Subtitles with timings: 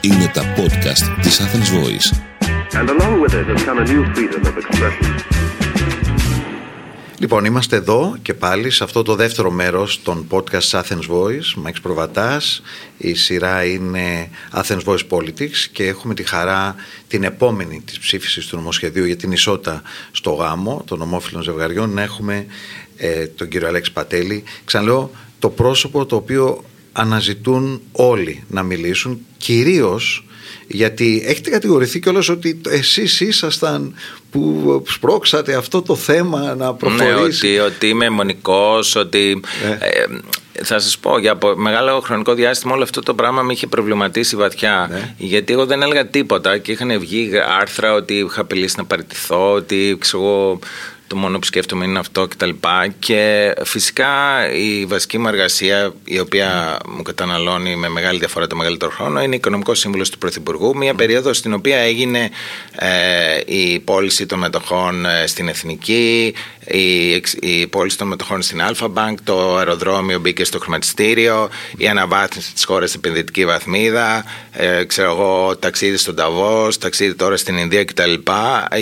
[0.00, 2.08] Είναι τα podcast της Athens Voice.
[2.78, 5.34] And along with it has come a new freedom of expression.
[7.18, 11.54] Λοιπόν, είμαστε εδώ και πάλι σε αυτό το δεύτερο μέρος των podcast Athens Voice.
[11.56, 12.62] Μάκης Προβατάς,
[12.98, 16.74] η σειρά είναι Athens Voice Politics και έχουμε τη χαρά
[17.08, 19.82] την επόμενη της ψήφισης του νομοσχεδίου για την ισότητα
[20.12, 22.46] στο γάμο των ομόφυλων ζευγαριών να έχουμε
[22.96, 24.44] ε, τον κύριο Αλέξη Πατέλη.
[24.64, 25.10] Ξαναλέω,
[25.44, 30.26] το πρόσωπο το οποίο αναζητούν όλοι να μιλήσουν, κυρίως
[30.66, 33.94] γιατί έχετε κατηγορηθεί κιόλας ότι εσείς ήσασταν
[34.30, 37.46] που σπρώξατε αυτό το θέμα να προχωρήσει.
[37.46, 39.40] Ναι, ότι, ότι είμαι αιμονικός, ότι...
[39.64, 39.88] Ε.
[39.88, 40.06] Ε,
[40.64, 44.36] θα σας πω, για πο- μεγάλο χρονικό διάστημα όλο αυτό το πράγμα με είχε προβληματίσει
[44.36, 44.88] βαθιά.
[44.90, 45.14] Ναι.
[45.18, 47.30] Γιατί εγώ δεν έλεγα τίποτα και είχαν βγει
[47.60, 50.58] άρθρα ότι είχα απειλήσει να παραιτηθώ, ότι ξέρω εγώ,
[51.06, 52.50] το μόνο που σκέφτομαι είναι αυτό κτλ.
[52.98, 54.12] Και φυσικά
[54.52, 59.34] η βασική μου εργασία, η οποία μου καταναλώνει με μεγάλη διαφορά το μεγαλύτερο χρόνο, είναι
[59.34, 60.76] οικονομικός σύμβουλος του Πρωθυπουργού.
[60.76, 62.30] Μια περίοδος στην οποία έγινε
[62.78, 66.34] ε, η πώληση των μετοχών ε, στην Εθνική,
[66.66, 71.88] η, εξ- η πώληση των μετοχών στην Alpha Bank, το αεροδρόμιο μπήκε στο χρηματιστήριο, η
[71.88, 77.56] αναβάθμιση της χώρας σε επενδυτική βαθμίδα, ε, ξέρω εγώ, ταξίδι στον Ταβός, ταξίδι τώρα στην
[77.56, 78.12] Ινδία κτλ.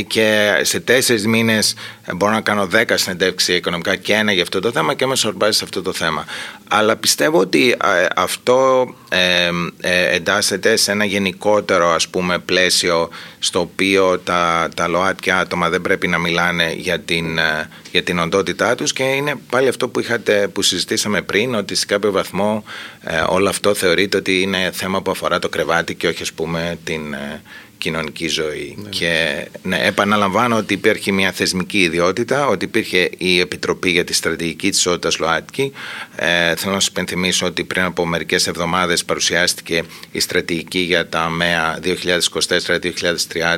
[0.06, 4.42] Και σε τέσσερις μήνες ε, μπορώ να κάνω δέκα συνεντεύξεις για οικονομικά και ένα για
[4.42, 6.24] αυτό το θέμα και με σορμπάζει σε αυτό το θέμα.
[6.68, 9.48] Αλλά πιστεύω ότι ε, αυτό ε,
[9.80, 13.08] ε, εντάσσεται σε ένα γενικότερο ας πούμε πλαίσιο
[13.44, 18.02] στο οποίο τα, τα ΛΟΑΤ και άτομα δεν πρέπει να μιλάνε για την, ε, για
[18.02, 22.10] την οντότητά τους και είναι πάλι αυτό που, είχατε, που συζητήσαμε πριν ότι σε κάποιο
[22.10, 22.64] βαθμό
[23.00, 26.78] ε, όλο αυτό θεωρείται ότι είναι θέμα που αφορά το κρεβάτι και όχι ας πούμε
[26.84, 27.42] την ε,
[27.82, 28.76] κοινωνική ζωή.
[28.88, 34.68] Και ναι, επαναλαμβάνω ότι υπήρχε μια θεσμική ιδιότητα, ότι υπήρχε η Επιτροπή για τη Στρατηγική
[34.68, 35.72] της Ισότητας ΛΟΑΤΚΙ.
[36.16, 41.20] Ε, θέλω να σας υπενθυμίσω ότι πριν από μερικές εβδομάδες παρουσιάστηκε η στρατηγική για τα
[41.20, 41.78] ΑΜΕΑ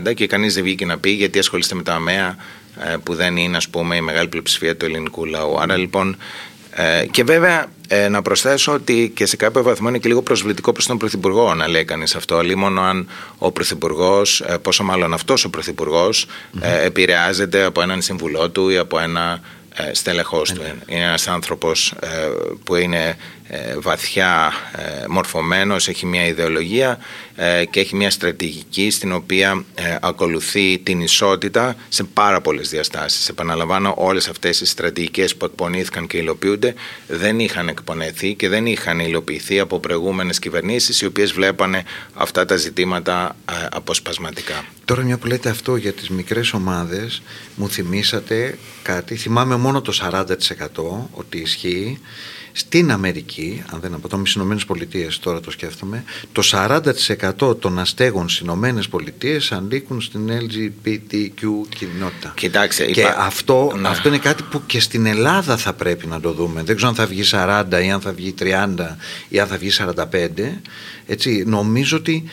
[0.08, 2.36] 2024-2030 και κανείς δεν βγήκε να πει γιατί ασχολείστε με τα ΑΜΕΑ
[2.84, 5.60] ε, που δεν είναι ας πούμε η μεγάλη πλειοψηφία του ελληνικού λαού.
[5.60, 6.16] Άρα λοιπόν
[6.70, 10.72] ε, και βέβαια ε, να προσθέσω ότι και σε κάποιο βαθμό είναι και λίγο προσβλητικό
[10.72, 12.40] προς τον Πρωθυπουργό να λέει κανείς αυτό.
[12.40, 13.08] Λίμωνο αν
[13.38, 16.08] ο Πρωθυπουργός, ε, πόσο μάλλον αυτός ο πρωθυπουργο
[16.60, 19.40] ε, επηρεάζεται από έναν συμβουλό του ή από ένα
[19.76, 20.62] ε, στελεχός του.
[20.86, 22.06] Είναι ένας άνθρωπος ε,
[22.64, 23.43] που είναι ε,
[23.78, 26.98] βαθιά ε, μορφωμένος, έχει μια ιδεολογία
[27.36, 33.28] ε, και έχει μια στρατηγική στην οποία ε, ακολουθεί την ισότητα σε πάρα πολλές διαστάσεις.
[33.28, 36.74] Επαναλαμβάνω, όλες αυτές οι στρατηγικές που εκπονήθηκαν και υλοποιούνται
[37.06, 41.82] δεν είχαν εκπονεθεί και δεν είχαν υλοποιηθεί από προηγούμενες κυβερνήσεις οι οποίες βλέπανε
[42.14, 44.64] αυτά τα ζητήματα ε, αποσπασματικά.
[44.84, 47.22] Τώρα μια που λέτε αυτό για τις μικρές ομάδες
[47.54, 50.24] μου θυμήσατε κάτι, θυμάμαι μόνο το 40%
[51.10, 52.00] ότι ισχύει
[52.56, 57.78] στην Αμερική, αν δεν αποτώ με στις Ηνωμένες Πολιτείες τώρα το σκέφτομαι, το 40% των
[57.78, 62.32] αστέγων στις Ηνωμένες Πολιτείες ανήκουν στην LGBTQ κοινότητα.
[62.36, 63.88] Κοιτάξτε, και υπά- αυτό, Ναι.
[63.88, 66.62] αυτό είναι κάτι που και στην Ελλάδα θα πρέπει να το δούμε.
[66.62, 68.96] Δεν ξέρω αν θα βγει 40 ή αν θα βγει 30
[69.28, 70.60] ή αν θα βγει 45.
[71.06, 72.24] Έτσι, νομίζω ότι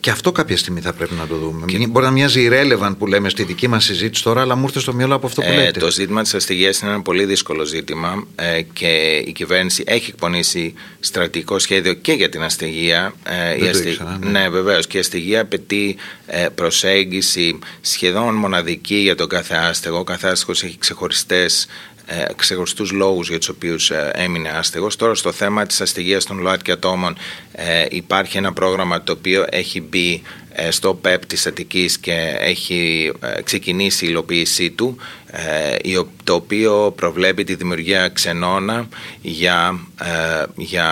[0.00, 1.64] και αυτό κάποια στιγμή θα πρέπει να το δούμε.
[1.88, 4.92] Μπορεί να μοιάζει irrelevant που λέμε στη δική μας συζήτηση τώρα, αλλά μου ήρθε στο
[4.92, 5.80] μυαλό από αυτό που Ε, λέτε.
[5.80, 10.74] το ζήτημα της αστυγίας είναι ένα πολύ δύσκολο ζήτημα ε, και η κυβέρνηση έχει εκπονήσει
[11.00, 13.14] στρατηγικό σχέδιο και για την αστυγία.
[13.24, 14.30] Ε, Δεν η το ήξερα, ναι.
[14.40, 14.86] ναι, βεβαίως.
[14.86, 19.98] Και η αστυγία απαιτεί ε, προσέγγιση σχεδόν μοναδική για τον κάθε άστεγο.
[19.98, 21.66] Ο κάθε άστεγος έχει ξεχωριστές
[22.06, 24.96] ε, ξεχωριστούς λόγους για τους οποίους ε, έμεινε άστεγος.
[24.96, 27.16] Τώρα στο θέμα της αστυγίας των ΛΟΑΤ και ατόμων
[27.52, 30.22] ε, υπάρχει ένα πρόγραμμα το οποίο έχει μπει
[30.52, 34.96] ε, στο ΠΕΠ της Αττικής και έχει ε, ξεκινήσει η υλοποίησή του
[35.30, 38.88] ε, η ο- το οποίο προβλέπει τη δημιουργία ξενώνα
[39.22, 40.90] για, ε, για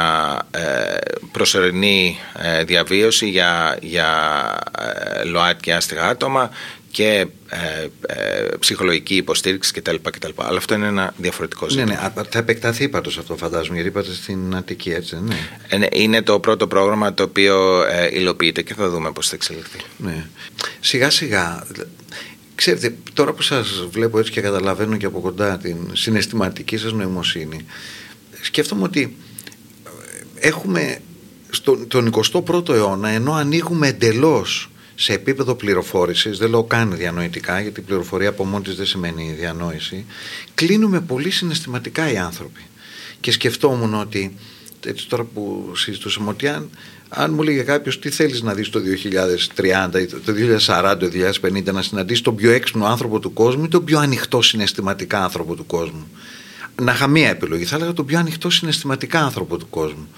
[0.51, 0.61] ε,
[1.33, 4.09] προσωρινή ε, διαβίωση για, για
[5.21, 6.51] ε, ΛΟΑΤ και άστεγα άτομα
[6.95, 10.29] και ε, ε, ψυχολογική υποστήριξη κτλ, κτλ.
[10.37, 11.93] Αλλά αυτό είναι ένα διαφορετικό ναι, ζήτημα.
[11.93, 15.37] ναι, α, θα επεκταθεί πάντως αυτό φαντάζομαι, γιατί είπατε στην Αττική, έτσι, ναι.
[15.69, 19.35] Ε, ναι, Είναι το πρώτο πρόγραμμα το οποίο ε, υλοποιείται και θα δούμε πώς θα
[19.35, 19.79] εξελιχθεί.
[19.97, 20.27] ναι.
[20.81, 21.67] Σιγά σιγά.
[22.55, 27.67] Ξέρετε, τώρα που σας βλέπω έτσι και καταλαβαίνω και από κοντά την συναισθηματική σας νοημοσύνη,
[28.41, 29.17] σκέφτομαι ότι
[30.35, 30.99] έχουμε
[31.51, 37.81] στον τον 21ο αιώνα, ενώ ανοίγουμε εντελώς σε επίπεδο πληροφόρησης, δεν λέω καν διανοητικά, γιατί
[37.81, 40.05] η πληροφορία από μόνη της δεν σημαίνει διανόηση,
[40.55, 42.61] κλείνουμε πολύ συναισθηματικά οι άνθρωποι.
[43.21, 44.37] Και σκεφτόμουν ότι,
[44.87, 46.71] έτσι τώρα που συζητούσαμε, ότι αν,
[47.09, 50.33] αν μου λέγε κάποιος τι θέλεις να δεις το 2030 ή το
[50.67, 51.11] 2040, το
[51.43, 55.55] 2050, να συναντήσεις τον πιο έξυπνο άνθρωπο του κόσμου ή τον πιο ανοιχτό συναισθηματικά άνθρωπο
[55.55, 56.09] του κόσμου.
[56.83, 60.09] να είχα μία επιλογή, θα έλεγα τον πιο ανοιχτό συναισθηματικά άνθρωπο του κόσμου.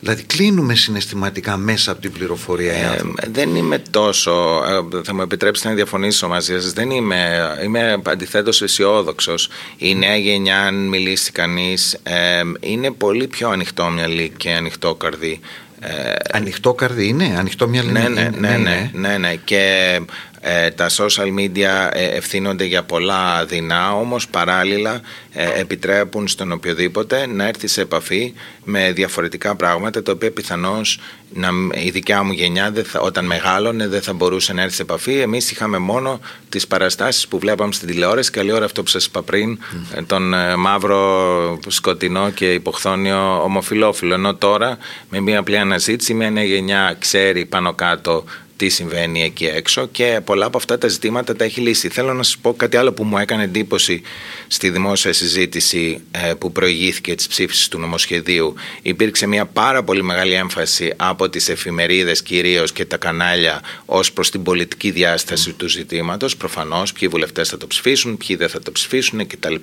[0.00, 3.00] Δηλαδή κλείνουμε συναισθηματικά μέσα από την πληροφορία ε,
[3.30, 4.62] Δεν είμαι τόσο,
[4.94, 9.48] ε, θα μου επιτρέψετε να διαφωνήσω μαζί σας, δεν είμαι, είμαι αντιθέτως αισιόδοξος.
[9.76, 15.40] Η νέα γενιά, αν μιλήσει κανείς, ε, είναι πολύ πιο ανοιχτόμυαλη και ανοιχτό καρδί.
[15.80, 20.00] Ε, ανοιχτό καρδί είναι, ανοιχτό μυαλί ναι, ναι, ναι, ναι, ναι, ναι, και
[20.48, 25.00] ε, τα social media ε, ευθύνονται για πολλά δεινά, όμως παράλληλα
[25.32, 28.34] ε, επιτρέπουν στον οποιοδήποτε να έρθει σε επαφή
[28.64, 31.00] με διαφορετικά πράγματα, τα οποία πιθανώς
[31.32, 31.48] να,
[31.84, 35.20] η δικιά μου γενιά δεν θα, όταν μεγάλωνε δεν θα μπορούσε να έρθει σε επαφή.
[35.20, 39.22] Εμείς είχαμε μόνο τις παραστάσεις που βλέπαμε στην τηλεόραση, καλή ώρα αυτό που σας είπα
[39.22, 39.58] πριν,
[40.06, 44.78] τον μαύρο, σκοτεινό και υποχθόνιο ομοφιλόφιλο, ενώ τώρα
[45.10, 48.24] με μια απλή αναζήτηση μια νέα γενιά ξέρει πάνω κάτω
[48.56, 51.88] τι συμβαίνει εκεί έξω και πολλά από αυτά τα ζητήματα τα έχει λύσει.
[51.88, 54.02] Θέλω να σας πω κάτι άλλο που μου έκανε εντύπωση
[54.46, 58.54] στη δημόσια συζήτηση ε, που προηγήθηκε της ψήφισης του νομοσχεδίου.
[58.82, 64.30] Υπήρξε μια πάρα πολύ μεγάλη έμφαση από τις εφημερίδες κυρίως και τα κανάλια ως προς
[64.30, 66.36] την πολιτική διάσταση του ζητήματος.
[66.36, 69.54] Προφανώς ποιοι βουλευτές θα το ψηφίσουν, ποιοι δεν θα το ψηφίσουν κτλ.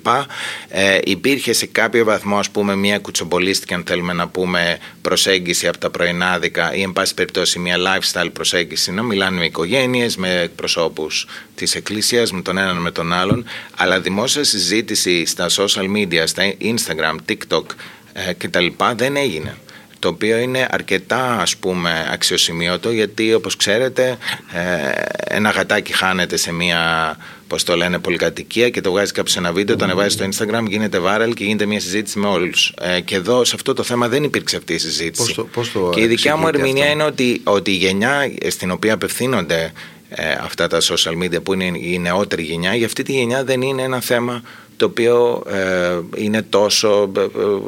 [0.68, 5.78] Ε, υπήρχε σε κάποιο βαθμό ας πούμε μια κουτσομπολίστικη αν θέλουμε να πούμε προσέγγιση από
[5.78, 11.06] τα πρωινάδικα ή εν πάση περιπτώσει μια lifestyle προσέγγιση να μιλάνε με οικογένειες, με προσώπου
[11.54, 13.44] της Εκκλησίας, με τον έναν με τον άλλον,
[13.76, 17.64] αλλά δημόσια συζήτηση στα social media, στα Instagram, TikTok
[18.12, 18.66] ε, κτλ.
[18.96, 19.56] δεν έγινε
[20.04, 24.18] το οποίο είναι αρκετά ας πούμε αξιοσημείωτο γιατί όπως ξέρετε
[24.52, 24.90] ε,
[25.36, 27.16] ένα γατάκι χάνεται σε μια
[27.54, 30.64] πώ το λένε, πολυκατοικία και το βγάζει κάποιος σε ένα βίντεο, το ανεβάζει στο Instagram,
[30.68, 32.72] γίνεται viral και γίνεται μια συζήτηση με όλους.
[32.80, 35.24] Ε, και εδώ σε αυτό το θέμα δεν υπήρξε αυτή η συζήτηση.
[35.24, 38.70] Πώς το, πώς το και η δικιά μου ερμηνεία είναι ότι, ότι η γενιά στην
[38.70, 39.72] οποία απευθύνονται
[40.08, 43.62] ε, αυτά τα social media που είναι η νεότερη γενιά, για αυτή τη γενιά δεν
[43.62, 44.42] είναι ένα θέμα
[44.76, 47.12] το οποίο ε, είναι τόσο.
[47.16, 47.20] Ε,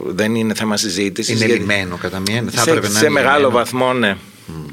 [0.06, 1.40] δεν είναι θέμα συζήτησης.
[1.40, 2.44] Είναι λιμένο κατά μία.
[2.50, 4.16] Θα σε, να σε μεγάλο βαθμό, ναι.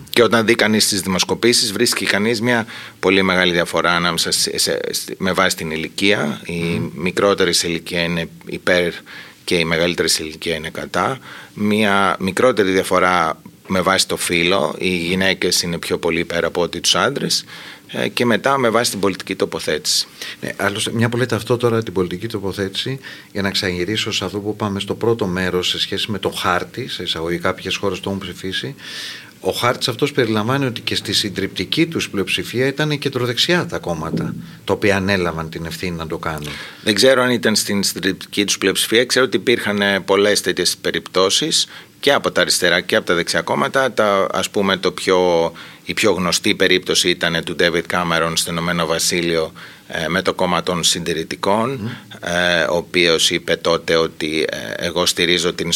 [0.09, 2.65] Και όταν δει κανείς τις δημοσκοπήσεις, βρίσκει κανείς μια
[2.99, 4.79] πολύ μεγάλη διαφορά ανάμεσα σε, σε,
[5.17, 6.41] με βάση την ηλικία.
[6.45, 8.93] Η μικρότερη σε ηλικία είναι υπέρ
[9.43, 11.19] και η μεγαλύτερη σε ηλικία είναι κατά.
[11.53, 14.75] Μια μικρότερη διαφορά με βάση το φύλλο.
[14.77, 17.45] Οι γυναίκες είναι πιο πολύ υπέρ από ότι τους άντρες.
[17.95, 20.07] Ε, και μετά με βάση την πολιτική τοποθέτηση.
[20.41, 22.99] Ναι, άλλωστε, μια που λέτε αυτό τώρα την πολιτική τοποθέτηση,
[23.31, 26.87] για να ξαναγυρίσω σε αυτό που πάμε στο πρώτο μέρος σε σχέση με το χάρτη,
[26.87, 28.75] σε εισαγωγικά κάποιες χώρες το έχουν ψηφίσει,
[29.39, 34.73] ο χάρτης αυτός περιλαμβάνει ότι και στη συντριπτική τους πλειοψηφία ήταν κεντροδεξιά τα κόμματα, τα
[34.73, 36.49] οποία ανέλαβαν την ευθύνη να το κάνουν.
[36.83, 41.67] Δεν ξέρω αν ήταν στην συντριπτική τους πλειοψηφία, ξέρω ότι υπήρχαν πολλές τέτοιες περιπτώσεις
[41.99, 43.91] και από τα αριστερά και από τα δεξιά κόμματα.
[43.91, 45.51] Τα, ας πούμε το πιο,
[45.85, 49.51] η πιο γνωστή περίπτωση ήταν του David Cameron στο Ηνωμένο Βασίλειο
[49.87, 55.53] ε, με το κόμμα των συντηρητικών ε, ο οποίος είπε τότε ότι ε, εγώ στηρίζω
[55.53, 55.71] την,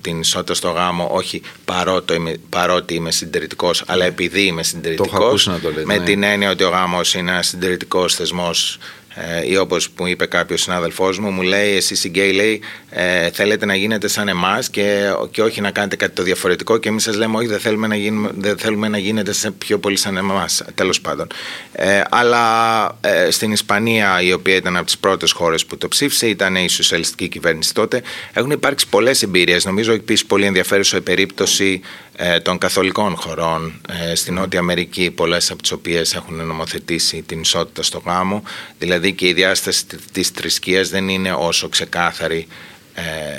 [0.00, 5.46] την ισότητα στο γάμο όχι παρότι είμαι, παρότι είμαι συντηρητικός αλλά επειδή είμαι συντηρητικός
[5.84, 6.04] με ναι.
[6.04, 9.07] την έννοια ότι ο γάμος είναι ένα συντηρητικός θεσμός ε,
[9.46, 12.60] ή όπως μου είπε κάποιος συνάδελφός μου, μου λέει εσείς οι γκέι λέει
[12.90, 16.88] ε, θέλετε να γίνετε σαν εμάς και, και όχι να κάνετε κάτι το διαφορετικό και
[16.88, 19.96] εμείς σας λέμε όχι δεν θέλουμε να, γίνουμε, δεν θέλουμε να γίνετε σε πιο πολύ
[19.96, 21.26] σαν εμάς τέλος πάντων.
[21.72, 26.28] Ε, αλλά ε, στην Ισπανία η οποία ήταν από τις πρώτες χώρες που το ψήφισε
[26.28, 29.64] ήταν η σοσιαλιστική κυβέρνηση τότε έχουν υπάρξει πολλές εμπειρίες.
[29.64, 32.07] Νομίζω επίσης πολύ ενδιαφέρουσα η περίπτωση ε,
[32.42, 37.82] των καθολικών χωρών ε, στην Νότια Αμερική, πολλές από τις οποίες έχουν νομοθετήσει την ισότητα
[37.82, 38.42] στο γάμο,
[38.78, 42.77] δηλαδή και η διάσταση της θρησκείας δεν είναι όσο ξεκάθαρη ε,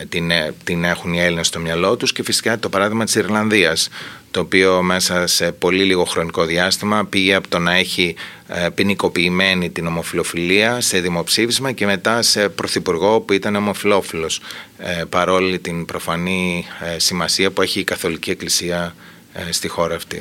[0.10, 0.32] την,
[0.63, 3.89] την έχουν οι Έλληνες στο μυαλό τους και φυσικά το παράδειγμα της Ιρλανδίας
[4.32, 8.16] το οποίο μέσα σε πολύ λίγο χρονικό διάστημα πήγε από το να έχει
[8.75, 14.42] ποινικοποιημένη την ομοφιλοφιλία σε δημοψήφισμα και μετά σε πρωθυπουργό που ήταν ομοφιλόφιλος
[15.10, 16.66] παρόλη την προφανή
[16.98, 18.96] σημασία που έχει η Καθολική Εκκλησία
[19.50, 20.20] στη χώρα αυτή.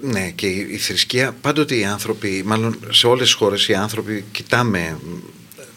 [0.00, 4.98] Ναι, και η θρησκεία, πάντοτε οι άνθρωποι, μάλλον σε όλες τις χώρες οι άνθρωποι κοιτάμε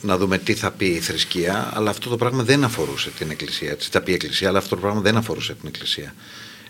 [0.01, 3.75] να δούμε τι θα πει η θρησκεία, αλλά αυτό το πράγμα δεν αφορούσε την Εκκλησία.
[3.75, 6.13] Τι θα πει η Εκκλησία, αλλά αυτό το πράγμα δεν αφορούσε την Εκκλησία.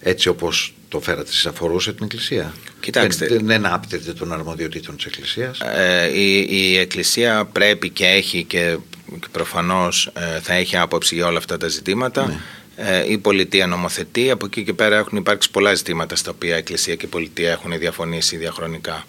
[0.02, 2.54] Έτσι όπως το φέρατες, εσεί αφορούσε την Εκκλησία.
[2.80, 3.28] Κοιτάξτε.
[3.28, 5.60] Δεν, δεν άπτεται των αρμοδιοτήτων της Εκκλησίας.
[5.60, 8.78] Ε, η, η Εκκλησία πρέπει και έχει και,
[9.20, 12.28] και προφανώς ε, θα έχει άποψη για όλα αυτά τα ζητήματα.
[12.28, 12.40] Ναι.
[12.76, 14.32] Ε, η πολιτεία νομοθετεί.
[14.32, 17.52] Από εκεί και πέρα έχουν υπάρξει πολλά ζητήματα στα οποία η Εκκλησία και η πολιτεία
[17.52, 19.06] έχουν διαφωνήσει διαχρονικά.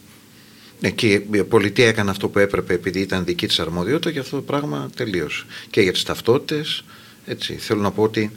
[0.81, 4.37] Ναι, και η πολιτεία έκανε αυτό που έπρεπε επειδή ήταν δική της αρμοδιότητα και αυτό
[4.37, 5.45] το πράγμα τελείωσε.
[5.71, 6.85] Και για τις ταυτότητες,
[7.27, 7.55] έτσι.
[7.55, 8.31] Θέλω να πω ότι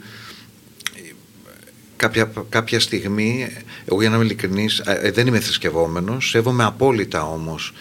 [1.96, 3.48] κάποια, κάποια στιγμή,
[3.84, 4.82] εγώ για να είμαι ειλικρινής,
[5.12, 7.72] δεν είμαι θρησκευόμενος, σέβομαι απόλυτα όμως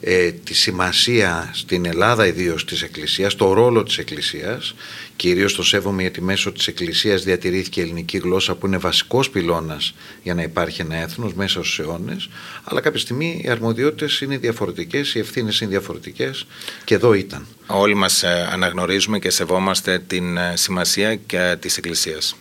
[0.00, 4.74] ε, τη σημασία στην Ελλάδα ιδίως της Εκκλησίας, το ρόλο της Εκκλησίας,
[5.16, 9.94] κυρίως το σέβομαι γιατί μέσω της Εκκλησίας διατηρήθηκε η ελληνική γλώσσα που είναι βασικός πυλώνας
[10.22, 12.28] για να υπάρχει ένα έθνος μέσα στους αιώνες,
[12.64, 16.46] αλλά κάποια στιγμή οι αρμοδιότητες είναι διαφορετικές, οι ευθύνες είναι διαφορετικές
[16.84, 17.46] και εδώ ήταν.
[17.66, 22.36] Όλοι μας ε, αναγνωρίζουμε και σεβόμαστε την ε, σημασία και της εκκλησιας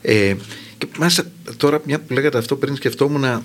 [0.00, 0.34] Ε,
[0.78, 1.24] και μάλιστα
[1.56, 3.44] τώρα μια που λέγατε αυτό πριν σκεφτόμουν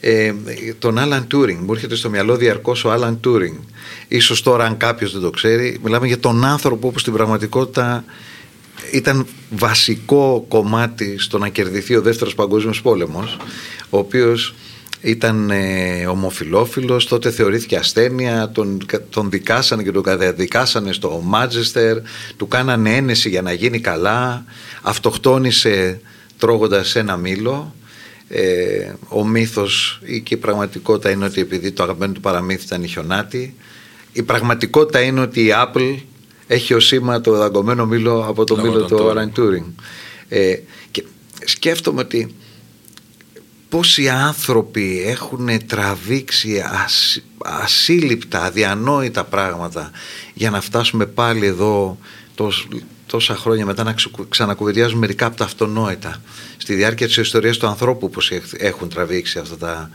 [0.00, 0.32] ε,
[0.78, 1.60] τον Άλαν Τούρινγκ.
[1.64, 3.56] Μου έρχεται στο μυαλό διαρκώς ο Άλαν Τούρινγκ.
[4.08, 8.04] Ίσως τώρα, αν κάποιος δεν το ξέρει, μιλάμε για τον άνθρωπο που στην πραγματικότητα
[8.92, 13.36] ήταν βασικό κομμάτι στο να κερδιθεί ο δεύτερος παγκόσμιος πόλεμος
[13.90, 14.54] ο οποίος
[15.00, 18.78] ήταν ε, ομοφιλόφιλος, τότε θεωρήθηκε ασθένεια, τον,
[19.10, 21.98] τον δικάσανε και τον καταδικάσανε στο Μάτζεστερ,
[22.36, 24.44] του κάνανε ένεση για να γίνει καλά,
[24.82, 26.00] αυτοκτόνησε
[26.38, 27.74] τρώγοντας ένα μήλο
[28.28, 32.82] ε, ο μύθος ή και η πραγματικότητα είναι ότι επειδή το αγαπημένο του παραμύθι ήταν
[32.82, 33.54] η χιονάτη
[34.16, 35.96] η πραγματικότητα είναι ότι η Apple
[36.46, 39.72] έχει ως σήμα το δαγκωμένο μήλο από το μήλο του Oran Turing.
[40.28, 40.56] Ε,
[40.90, 41.04] και
[41.44, 42.34] σκέφτομαι ότι
[43.68, 46.62] πόσοι άνθρωποι έχουν τραβήξει
[47.38, 49.90] ασύλληπτα, αδιανόητα πράγματα
[50.34, 51.98] για να φτάσουμε πάλι εδώ
[53.06, 53.94] τόσα χρόνια μετά να
[54.28, 56.22] ξανακουβεντιάζουμε μερικά από τα αυτονόητα.
[56.56, 58.20] Στη διάρκεια της ιστορίας του ανθρώπου που
[58.58, 59.90] έχουν τραβήξει αυτά τα...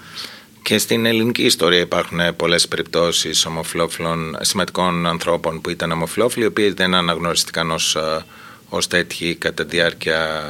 [0.64, 6.72] Και στην ελληνική ιστορία υπάρχουν πολλές περιπτώσεις ομοφυλόφιλων, σημαντικών ανθρώπων που ήταν ομοφυλόφιλοι, οι οποίοι
[6.72, 8.26] δεν αναγνωριστηκαν ως, ε,
[8.70, 10.42] ως τέτοιοι κατά τη διάρκεια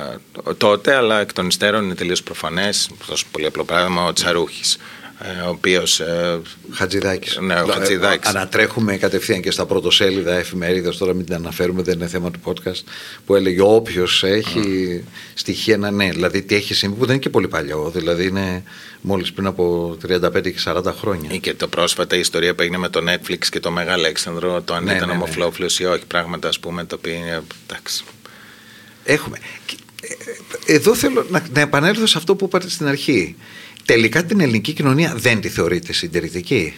[0.58, 4.75] τότε, αλλά εκ των υστέρων είναι τελείως προφανές, τόσο πολύ απλό πράγμα, ο Τσαρούχης.
[4.75, 5.00] ε,
[5.46, 6.00] ο οποίος.
[6.00, 7.38] Ε, Χατζηδάκης.
[7.42, 8.30] Ναι, ο Χατζηδάκης.
[8.30, 12.84] Ανατρέχουμε κατευθείαν και στα πρωτοσέλιδα εφημερίδα, τώρα μην την αναφέρουμε, δεν είναι θέμα του podcast,
[13.25, 16.10] που έλεγε όποιος έχει στοιχεία να ναι.
[16.10, 18.63] Δηλαδή τι έχει συμβεί, που δεν είναι και πολύ παλιό, δηλαδή είναι
[19.01, 21.30] μόλις πριν από 35 και 40 χρόνια.
[21.34, 24.62] Ή και το πρόσφατα η ιστορία που έγινε με το Netflix και το Μεγάλο Αλέξανδρο,
[24.62, 25.66] το αν ναι, ήταν ναι, ναι.
[25.80, 27.42] ή όχι, πράγματα ας πούμε, το οποίο είναι.
[27.68, 28.04] Εντάξει.
[29.04, 29.38] Έχουμε.
[30.66, 33.36] Ε, εδώ θέλω να, να επανέλθω σε αυτό που είπατε στην αρχή
[33.86, 36.74] τελικά την ελληνική κοινωνία δεν τη θεωρείτε συντηρητική;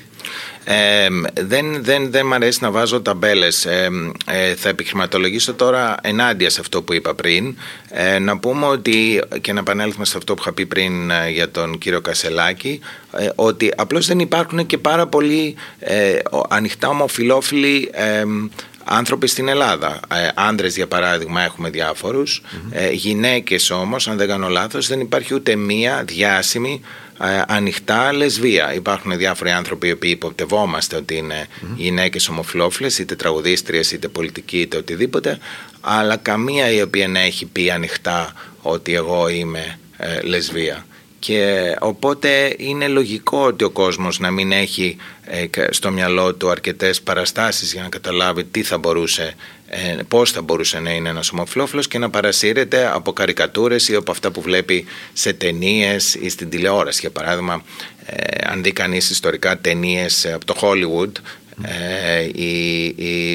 [0.64, 1.08] Ε,
[1.42, 3.90] δεν, δεν, δεν μ' αρέσει να βάζω ταμπέλες ε,
[4.26, 7.58] ε, θα επιχειρηματολογήσω τώρα ενάντια σε αυτό που είπα πριν
[7.90, 11.52] ε, να πούμε ότι και να επανέλθουμε σε αυτό που είχα πει πριν ε, για
[11.52, 12.80] τον κύριο Κασελάκη
[13.36, 15.56] ότι απλώς δεν υπάρχουν και πάρα πολλοί
[16.50, 17.90] ανοιχτά ομοφιλόφιλοι
[18.84, 20.00] άνθρωποι στην Ελλάδα.
[20.13, 25.34] Ε, άντρες για παράδειγμα έχουμε διάφορους, ε, γυναίκες όμως αν δεν κάνω λάθος δεν υπάρχει
[25.34, 26.82] ούτε μία διάσημη
[27.20, 28.74] ε, ανοιχτά λεσβία.
[28.74, 31.75] Υπάρχουν διάφοροι άνθρωποι οι οποίοι υποπτευόμαστε ότι είναι mm-hmm.
[31.75, 35.38] γυναίκες ομοφυλόφιλες, είτε τραγουδίστριες, είτε πολιτικοί, είτε οτιδήποτε,
[35.82, 40.86] αλλά καμία η οποία να έχει πει ανοιχτά ότι εγώ είμαι ε, λεσβία.
[41.25, 47.01] Και οπότε είναι λογικό ότι ο κόσμος να μην έχει ε, στο μυαλό του αρκετές
[47.01, 49.36] παραστάσεις για να καταλάβει τι θα μπορούσε,
[49.68, 54.12] ε, πώς θα μπορούσε να είναι ένας ομοφυλόφιλος και να παρασύρεται από καρικατούρες ή από
[54.12, 57.00] αυτά που βλέπει σε ταινίες ή στην τηλεόραση.
[57.00, 57.63] Για παράδειγμα,
[58.06, 61.12] ε, αν δει κανείς ιστορικά ταινίες από το Hollywood,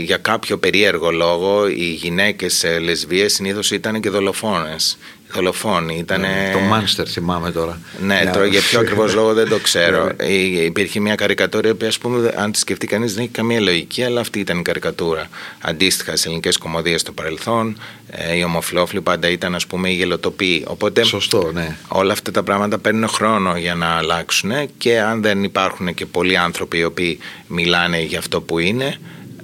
[0.04, 4.99] για κάποιο περίεργο λόγο οι γυναίκες λεσβίες συνήθως ήταν και δολοφόνες
[5.32, 5.99] δολοφόνοι.
[5.99, 6.50] Ήτανε...
[6.52, 7.78] Το Μάνστερ θυμάμαι τώρα.
[8.00, 10.06] Ναι, τώρα για ποιο ακριβώς λόγο δεν το ξέρω.
[10.18, 10.26] Ναι.
[10.64, 14.20] Υπήρχε μια καρικατούρα που, ας πούμε, αν τη σκεφτεί κανείς, δεν έχει καμία λογική, αλλά
[14.20, 15.28] αυτή ήταν η καρικατούρα.
[15.61, 17.78] Αντίστοιχα στι ελληνικές κομμωδίες στο παρελθόν,
[18.11, 20.64] ε, οι ομοφυλόφιλοι πάντα ήταν, ας πούμε, οι γελοτοποί.
[20.66, 21.76] Οπότε Σωστό, ναι.
[21.88, 26.37] όλα αυτά τα πράγματα παίρνουν χρόνο για να αλλάξουν και αν δεν υπάρχουν και πολλοί
[26.37, 28.99] άνθρωποι οι οποίοι μιλάνε για αυτό που είναι,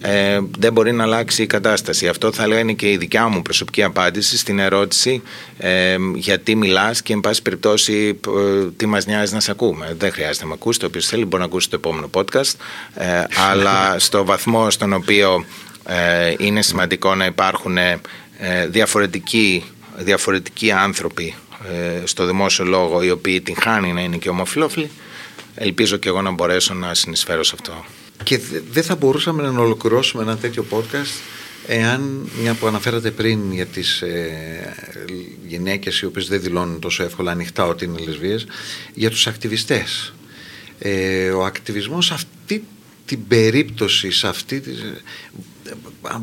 [0.06, 2.08] ε, δεν μπορεί να αλλάξει η κατάσταση.
[2.08, 5.22] Αυτό θα λέω είναι και η δικιά μου προσωπική απάντηση στην ερώτηση
[5.58, 9.94] ε, γιατί μιλάς και εν πάση περιπτώσει ε, τι μας νοιάζει να σε ακούμε.
[9.98, 12.52] Δεν χρειάζεται να με ακούσετε, όποιος θέλει μπορεί να ακούσει το επόμενο podcast
[12.94, 15.44] ε, αλλά στο βαθμό στον οποίο
[15.86, 17.76] ε, είναι σημαντικό να υπάρχουν
[18.68, 19.64] διαφορετικοί,
[19.96, 21.34] διαφορετικοί άνθρωποι
[22.04, 24.90] στο δημόσιο λόγο οι οποίοι την χάνει να είναι και ομοφιλόφιλοι
[25.54, 27.84] ελπίζω και εγώ να μπορέσω να συνεισφέρω σε αυτό.
[28.24, 28.40] Και
[28.70, 31.20] δεν θα μπορούσαμε να ολοκληρώσουμε ένα τέτοιο podcast
[31.66, 34.74] εάν, μια που αναφέρατε πριν για τις ε,
[35.46, 38.46] γυναίκες οι οποίες δεν δηλώνουν τόσο εύκολα ανοιχτά ότι είναι λεσβίες,
[38.94, 40.14] για τους ακτιβιστές.
[40.78, 42.64] Ε, ο ακτιβισμός αυτή
[43.06, 44.70] την περίπτωση, σε αυτή τη,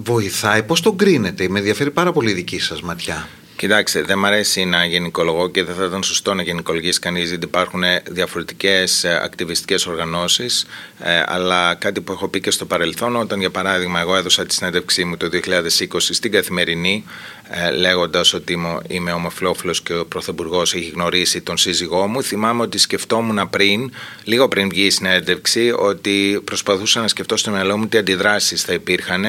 [0.03, 3.29] βοηθάει, πώς τον κρίνετε, με ενδιαφέρει πάρα πολύ η δική σας ματιά.
[3.61, 7.45] Κοιτάξτε, δεν μ' αρέσει να γενικολογώ και δεν θα ήταν σωστό να γενικολογήσει κανείς, γιατί
[7.45, 10.65] υπάρχουν διαφορετικές ε, ακτιβιστικές οργανώσεις.
[10.99, 14.53] Ε, αλλά κάτι που έχω πει και στο παρελθόν, όταν για παράδειγμα εγώ έδωσα τη
[14.53, 17.05] συνέντευξή μου το 2020 στην Καθημερινή,
[17.40, 17.40] ε,
[17.77, 22.23] λέγοντας ότι είμαι ομοφυλόφιλος και ο Πρωθυπουργός έχει γνωρίσει τον σύζυγό μου.
[22.23, 23.91] Θυμάμαι ότι σκεφτόμουν πριν,
[24.23, 28.73] λίγο πριν βγει η συνέντευξη, ότι προσπαθούσα να σκεφτώ στο μυαλό μου τι αντιδράσεις θα
[28.73, 29.25] υπήρχαν.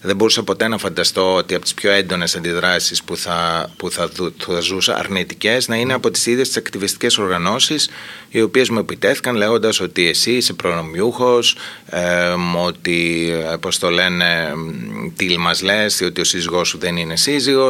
[0.00, 4.10] Δεν μπορούσα ποτέ να φανταστώ ότι από τις πιο έντονες αντιδράσεις που θα, που θα,
[4.38, 7.88] θα ζούσα, αρνητικές, να είναι από τις ίδιες τις ακτιβιστικές οργανώσεις
[8.28, 12.34] οι οποίες μου επιτέθηκαν λέγοντας ότι εσύ είσαι προνομιούχος, ε,
[12.66, 14.52] ότι πώς το λένε,
[15.16, 17.16] τι μας λες, ότι ο σύζυγός σου δεν είναι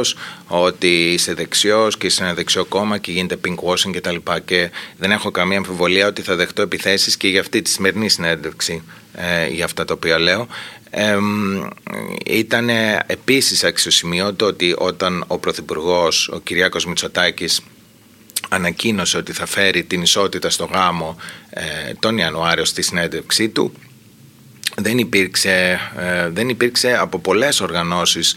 [0.02, 4.16] σύζυγος, ότι είσαι δεξιός και είσαι ένα δεξιό κόμμα και γίνεται pink washing κτλ.
[4.16, 8.08] Και, και δεν έχω καμία αμφιβολία ότι θα δεχτώ επιθέσεις και για αυτή τη σημερινή
[8.08, 8.82] συνέντευξη
[9.14, 10.46] ε, για αυτά τα οποία λέω.
[10.90, 11.16] Ε,
[12.26, 12.68] ήταν
[13.06, 17.60] επίσης αξιοσημείωτο ότι όταν ο Πρωθυπουργός, ο Κυριάκος Μητσοτάκης
[18.48, 21.16] ανακοίνωσε ότι θα φέρει την ισότητα στο γάμο
[21.50, 21.62] ε,
[21.98, 23.72] τον Ιανουάριο στη συνέντευξή του
[24.76, 28.36] δεν υπήρξε, ε, δεν υπήρξε από πολλές οργανώσεις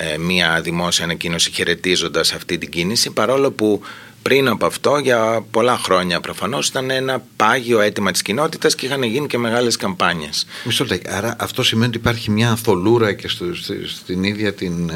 [0.00, 3.82] ε, μία δημόσια ανακοίνωση χαιρετίζοντας αυτή την κίνηση παρόλο που
[4.22, 9.02] πριν από αυτό για πολλά χρόνια προφανώς ήταν ένα πάγιο αίτημα της κοινότητας και είχαν
[9.02, 10.46] γίνει και μεγάλες καμπάνιες.
[10.64, 11.10] Μισό λεπτό.
[11.14, 13.44] Άρα αυτό σημαίνει ότι υπάρχει μια θολούρα και στο,
[13.86, 14.90] στην ίδια την,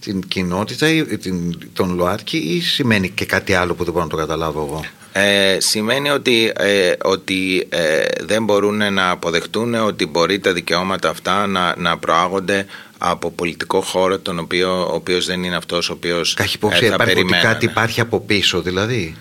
[0.00, 0.86] την κοινότητα,
[1.20, 4.84] την, τον ΛΟΑΤΚΙ ή σημαίνει και κάτι άλλο που δεν μπορώ να το καταλάβω εγώ;
[5.12, 11.46] Ε, σημαίνει ότι, ε, ότι ε, δεν μπορούν να αποδεχτούν ότι μπορεί τα δικαιώματα αυτά
[11.46, 12.66] να, να προάγονται
[13.02, 16.90] από πολιτικό χώρο τον οποίο, ο οποίος δεν είναι αυτός ο οποίος Κάχει υποψία, ε,
[16.90, 19.16] θα υπάρχει ότι κάτι υπάρχει από πίσω δηλαδή.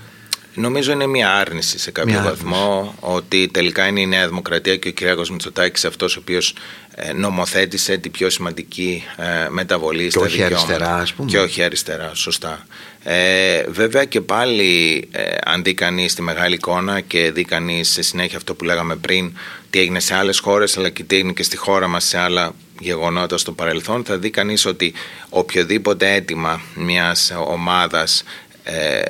[0.54, 4.92] Νομίζω είναι μια άρνηση σε κάποιο βαθμό ότι τελικά είναι η Νέα Δημοκρατία και ο
[4.92, 6.54] Κυριάκος Μητσοτάκης αυτός ο οποίος
[6.96, 11.30] ε, νομοθέτησε την πιο σημαντική ε, μεταβολή και στα όχι αριστερά ας πούμε.
[11.30, 12.66] Και όχι αριστερά, σωστά.
[13.04, 18.02] Ε, βέβαια και πάλι ε, αν δει κανείς τη μεγάλη εικόνα και δει κανείς σε
[18.02, 19.34] συνέχεια αυτό που λέγαμε πριν
[19.70, 22.54] τι έγινε σε άλλες χώρες αλλά και τι έγινε και στη χώρα μας σε άλλα
[22.80, 24.94] γεγονότα στο παρελθόν θα δει κανείς ότι
[25.30, 28.24] οποιοδήποτε αίτημα μιας ομάδας
[28.64, 29.02] ε,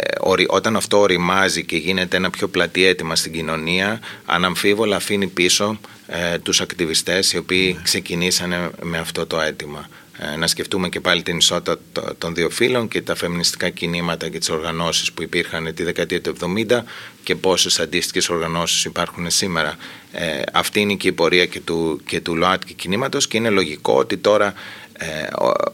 [0.47, 6.37] όταν αυτό οριμάζει και γίνεται ένα πιο πλατή αίτημα στην κοινωνία αναμφίβολα αφήνει πίσω ε,
[6.37, 7.83] τους ακτιβιστές οι οποίοι ναι.
[7.83, 9.89] ξεκινήσανε με αυτό το αίτημα.
[10.21, 11.77] Ε, να σκεφτούμε και πάλι την ισότητα
[12.17, 16.35] των δύο φύλων και τα φεμινιστικά κινήματα και τις οργανώσεις που υπήρχαν τη δεκαετία του
[16.67, 16.83] 70
[17.23, 19.77] και πόσες αντίστοιχες οργανώσεις υπάρχουν σήμερα.
[20.11, 23.93] Ε, αυτή είναι και η πορεία και του, και του ΛΟΑΤΚΙ κινήματος και είναι λογικό
[23.93, 24.53] ότι τώρα
[25.01, 25.27] ε,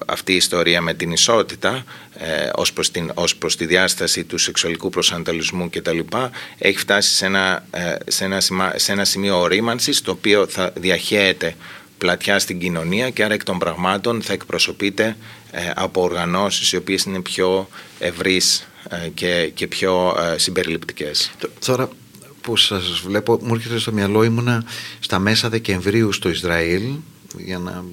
[0.05, 4.37] αυτή η ιστορία με την ισότητα ε, ως, προς την, ως προς τη διάσταση του
[4.37, 8.41] σεξουαλικού προσανατολισμού και τα λοιπά έχει φτάσει σε ένα, ε, σε ένα,
[8.75, 11.55] σε ένα σημείο ορίμανσης το οποίο θα διαχέεται
[11.97, 15.17] πλατιά στην κοινωνία και άρα εκ των πραγμάτων θα εκπροσωπείται
[15.51, 21.31] ε, από οργανώσεις οι οποίες είναι πιο ευρύς ε, και, και πιο ε, συμπεριληπτικές.
[21.65, 21.89] Τώρα
[22.41, 24.63] που σας βλέπω μου έρχεται στο μυαλό ήμουνα
[24.99, 26.83] στα μέσα Δεκεμβρίου στο Ισραήλ
[27.37, 27.83] για να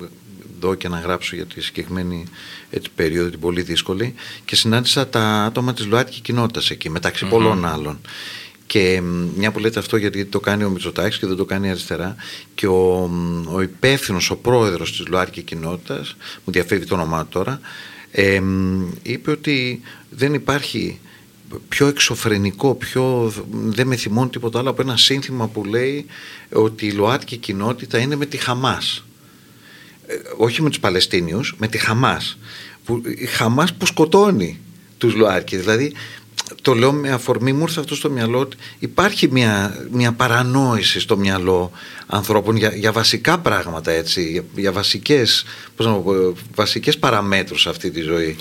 [0.61, 2.25] δω και να γράψω για τη συγκεκριμένη
[2.71, 7.67] έτσι, περίοδο την πολύ δύσκολη και συνάντησα τα άτομα της ΛΟΑΤΚΙ κοινότητας εκεί μεταξύ πολλών
[7.67, 8.01] άλλων
[8.73, 9.03] και
[9.37, 12.17] μια που λέτε αυτό γιατί το κάνει ο Μητσοτάκης και δεν το κάνει αριστερά
[12.55, 13.11] και ο,
[13.53, 17.61] ο υπεύθυνος, ο πρόεδρος της ΛΟΑΤΚΙ κοινότητας μου διαφεύγει το όνομά τώρα
[18.11, 18.43] ε,
[19.03, 19.81] είπε ότι
[20.11, 21.01] δεν υπάρχει
[21.69, 26.07] πιο εξωφρενικό, πιο δεν με θυμώνει τίποτα άλλο από ένα σύνθημα που λέει
[26.53, 29.05] ότι η ΛΟΑΤΚΙ κοινότητα είναι με τη Χαμάς.
[30.07, 32.39] Ε, όχι με τους Παλαιστίνιους, με τη Χαμάς.
[32.85, 34.61] Που, η Χαμάς που σκοτώνει
[34.99, 35.93] τους ΛΟΑΤΚΙ δηλαδή
[36.63, 41.17] το λέω με αφορμή μου ήρθε αυτό στο μυαλό ότι υπάρχει μια, μια παρανόηση στο
[41.17, 41.71] μυαλό
[42.07, 45.45] ανθρώπων για, για βασικά πράγματα έτσι, για, για βασικές,
[45.77, 48.37] πώς να πω, βασικές παραμέτρους αυτή τη ζωή.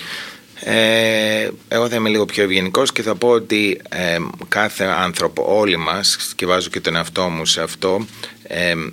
[0.64, 5.76] Ε, εγώ θα είμαι λίγο πιο ευγενικός και θα πω ότι ε, κάθε άνθρωπο, όλοι
[5.76, 8.06] μας και βάζω και τον εαυτό μου σε αυτό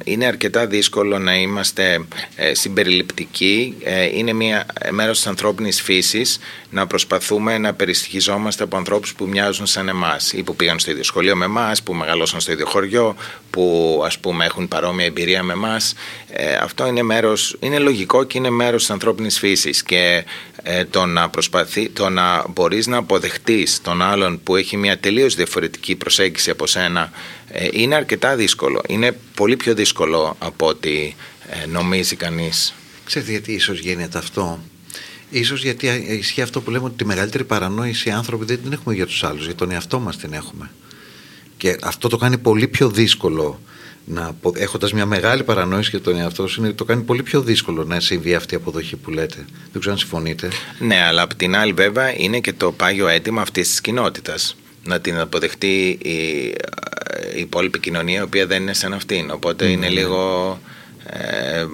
[0.03, 3.75] είναι αρκετά δύσκολο να είμαστε ε, συμπεριληπτικοί.
[3.83, 9.65] Ε, είναι μια μέρος της ανθρώπινης φύσης να προσπαθούμε να περιστοιχιζόμαστε από ανθρώπους που μοιάζουν
[9.65, 13.15] σαν εμάς ή που πήγαν στο ίδιο σχολείο με εμάς, που μεγαλώσαν στο ίδιο χωριό,
[13.49, 15.93] που ας πούμε έχουν παρόμοια εμπειρία με εμάς.
[16.31, 20.23] Ε, αυτό είναι, μέρος, είναι λογικό και είναι μέρος της ανθρώπινης φύσης και
[20.89, 25.95] το, να προσπαθεί, το να μπορείς να αποδεχτείς τον άλλον που έχει μια τελείως διαφορετική
[25.95, 27.11] προσέγγιση από σένα
[27.51, 28.81] ε, είναι αρκετά δύσκολο.
[28.87, 31.13] Είναι πολύ πιο δύσκολο από ό,τι
[31.49, 32.73] ε, νομίζει κανείς.
[33.05, 34.59] Ξέρετε γιατί ίσως γίνεται αυτό;
[35.29, 38.95] Ίσως γιατί ισχύει αυτό που λέμε ότι τη μεγαλύτερη παρανόηση οι άνθρωποι δεν την έχουμε
[38.95, 40.71] για τους άλλους, για τον εαυτό μας την έχουμε.
[41.57, 43.59] Και αυτό το κάνει πολύ πιο δύσκολο
[44.05, 47.99] να, έχοντας μια μεγάλη παρανόηση για τον εαυτό σου, το κάνει πολύ πιο δύσκολο να
[47.99, 49.45] συμβεί αυτή η αποδοχή που λέτε.
[49.71, 50.47] Δεν ξέρω αν συμφωνείτε.
[50.79, 54.99] Ναι, αλλά απ' την άλλη βέβαια είναι και το πάγιο αίτημα αυτής της κοινότητας να
[54.99, 56.55] την αποδεχτεί η,
[57.35, 59.93] η υπόλοιπη κοινωνία η οποία δεν είναι σαν αυτήν οπότε είναι ναι.
[59.93, 60.59] λίγο
[61.11, 61.65] Ε,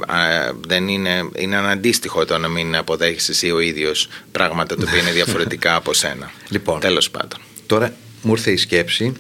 [0.68, 5.12] δεν είναι, είναι αναντίστοιχο το να μην αποδέχεις εσύ ο ίδιος πράγματα τα οποία είναι
[5.22, 6.32] διαφορετικά από σένα.
[6.50, 7.40] Λοιπόν, Τέλος πάντων.
[7.66, 9.14] Τώρα μου ήρθε η σκέψη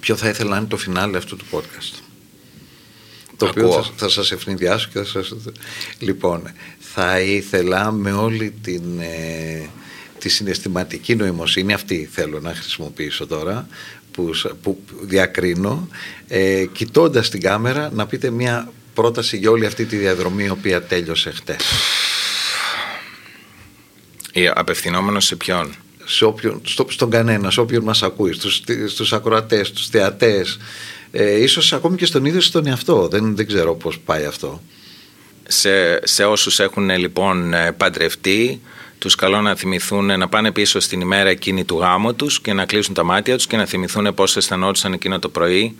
[0.00, 1.98] ποιο θα ήθελα να είναι το φινάλε αυτού του podcast.
[3.36, 3.82] Το οποίο Ακούω.
[3.82, 5.34] θα, θα σας ευνηδιάσω και θα σας...
[5.98, 6.42] Λοιπόν,
[6.78, 9.68] θα ήθελα με όλη την, ε,
[10.18, 13.68] τη συναισθηματική νοημοσύνη, αυτή θέλω να χρησιμοποιήσω τώρα,
[14.16, 15.88] που, σ- που διακρίνω,
[16.28, 20.82] ε, κοιτώντας την κάμερα να πείτε μια πρόταση για όλη αυτή τη διαδρομή η οποία
[20.82, 21.62] τέλειωσε χτες.
[24.32, 25.74] Ε, Απευθυνόμενος σε ποιον;
[26.04, 30.58] σε όποιον, στο, στον κανένα, σε όποιον μας ακούει, στους, στους ακροατές, στους θεατές,
[31.10, 33.08] ε, ίσως ακόμη και στον ίδιο στον εαυτό.
[33.08, 34.62] Δεν, δεν ξέρω πώς πάει αυτό.
[35.48, 38.60] Σε, σε όσους έχουν λοιπόν ε, παντρευτεί,
[38.98, 42.64] τους καλώ να θυμηθούν να πάνε πίσω στην ημέρα εκείνη του γάμου τους και να
[42.64, 45.76] κλείσουν τα μάτια τους και να θυμηθούν πώς αισθανόντουσαν εκείνο το πρωί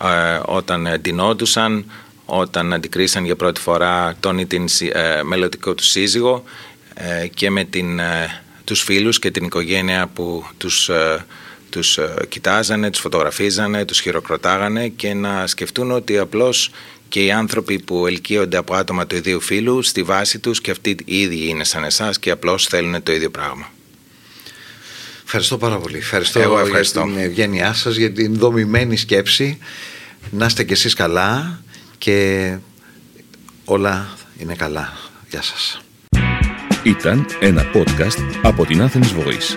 [0.00, 1.84] ε, όταν ντυνόντουσαν,
[2.24, 6.42] όταν αντικρίσαν για πρώτη φορά τον ή την συ- ε, μελλοντικό του σύζυγο
[6.94, 11.24] ε, και με την, ε, τους φίλους και την οικογένεια που τους, ε,
[11.70, 16.70] τους ε, κοιτάζανε, τους φωτογραφίζανε, τους χειροκροτάγανε και να σκεφτούν ότι απλώς
[17.12, 20.96] και οι άνθρωποι που ελκύονται από άτομα του ιδίου φύλου στη βάση τους και αυτοί
[21.04, 23.70] οι ίδιοι είναι σαν εσάς και απλώς θέλουν το ίδιο πράγμα.
[25.24, 25.96] Ευχαριστώ πάρα πολύ.
[25.96, 27.04] Ευχαριστώ, Εγώ ευχαριστώ.
[27.04, 29.58] για την ευγένειά σας, για την δομημένη σκέψη.
[30.30, 31.62] Να είστε κι εσείς καλά
[31.98, 32.56] και
[33.64, 34.92] όλα είναι καλά.
[35.30, 35.80] Γεια σας.
[36.82, 39.56] Ήταν ένα podcast από την Athens Voice.